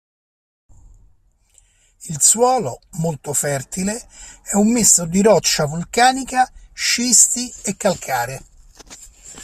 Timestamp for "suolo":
2.21-2.79